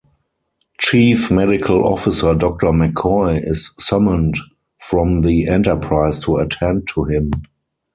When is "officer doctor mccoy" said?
1.85-3.37